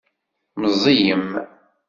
[0.59, 1.27] Meẓẓiyem?